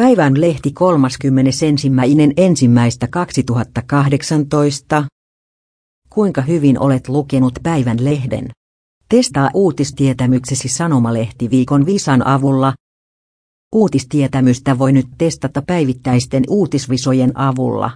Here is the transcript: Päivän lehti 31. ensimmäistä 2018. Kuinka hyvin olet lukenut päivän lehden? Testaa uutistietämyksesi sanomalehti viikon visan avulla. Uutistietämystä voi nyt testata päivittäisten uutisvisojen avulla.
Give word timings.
Päivän 0.00 0.40
lehti 0.40 0.72
31. 0.72 1.66
ensimmäistä 2.36 3.06
2018. 3.06 5.04
Kuinka 6.10 6.42
hyvin 6.42 6.80
olet 6.80 7.08
lukenut 7.08 7.52
päivän 7.62 8.04
lehden? 8.04 8.50
Testaa 9.08 9.50
uutistietämyksesi 9.54 10.68
sanomalehti 10.68 11.50
viikon 11.50 11.86
visan 11.86 12.26
avulla. 12.26 12.72
Uutistietämystä 13.74 14.78
voi 14.78 14.92
nyt 14.92 15.06
testata 15.18 15.62
päivittäisten 15.62 16.44
uutisvisojen 16.48 17.38
avulla. 17.38 17.90